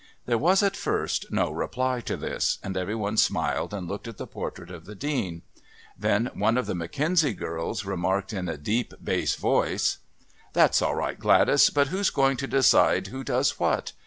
There 0.25 0.39
was 0.39 0.63
at 0.63 0.75
first 0.75 1.27
no 1.31 1.51
reply 1.51 2.01
to 2.01 2.17
this 2.17 2.57
and 2.63 2.75
every 2.75 2.95
one 2.95 3.17
smiled 3.17 3.71
and 3.71 3.87
looked 3.87 4.07
at 4.07 4.17
the 4.17 4.25
portrait 4.25 4.71
of 4.71 4.85
the 4.85 4.95
Dean. 4.95 5.43
Then 5.95 6.31
one 6.33 6.57
of 6.57 6.65
the 6.65 6.73
McKenzie 6.73 7.37
girls 7.37 7.85
remarked 7.85 8.33
in 8.33 8.49
a 8.49 8.57
deep 8.57 8.95
bass 9.03 9.35
voice: 9.35 9.99
"That's 10.53 10.81
all 10.81 10.95
right, 10.95 11.19
Gladys. 11.19 11.69
But 11.69 11.89
who's 11.89 12.09
going 12.09 12.37
to 12.37 12.47
decide 12.47 13.09
who 13.09 13.23
does 13.23 13.59
what? 13.59 13.91